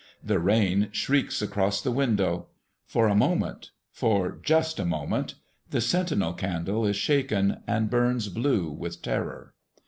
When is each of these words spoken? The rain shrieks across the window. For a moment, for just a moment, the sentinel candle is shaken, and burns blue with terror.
The 0.23 0.39
rain 0.39 0.89
shrieks 0.91 1.43
across 1.43 1.79
the 1.79 1.91
window. 1.91 2.47
For 2.87 3.07
a 3.07 3.13
moment, 3.13 3.69
for 3.91 4.39
just 4.41 4.79
a 4.79 4.83
moment, 4.83 5.35
the 5.69 5.79
sentinel 5.79 6.33
candle 6.33 6.87
is 6.87 6.95
shaken, 6.95 7.61
and 7.67 7.87
burns 7.87 8.27
blue 8.29 8.71
with 8.71 9.03
terror. 9.03 9.53